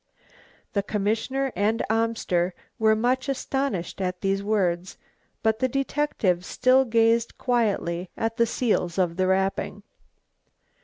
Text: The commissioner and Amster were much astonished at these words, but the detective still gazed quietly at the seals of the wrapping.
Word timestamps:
The 0.73 0.81
commissioner 0.81 1.53
and 1.55 1.83
Amster 1.87 2.55
were 2.79 2.95
much 2.95 3.29
astonished 3.29 4.01
at 4.01 4.21
these 4.21 4.41
words, 4.41 4.97
but 5.43 5.59
the 5.59 5.67
detective 5.67 6.43
still 6.43 6.85
gazed 6.85 7.37
quietly 7.37 8.09
at 8.17 8.37
the 8.37 8.47
seals 8.47 8.97
of 8.97 9.15
the 9.17 9.27
wrapping. 9.27 9.83